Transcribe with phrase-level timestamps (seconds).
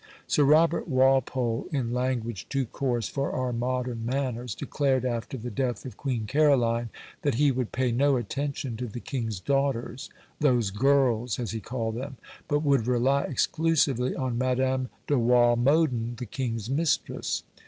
[0.25, 5.85] Sir Robert Walpole, in language too coarse for our modern manners, declared after the death
[5.85, 6.89] of Queen Caroline,
[7.21, 10.09] that he would pay no attention to the king's daughters
[10.39, 12.17] ("those girls," as he called them),
[12.47, 17.43] but would rely exclusively on Madame de Walmoden, the king's mistress.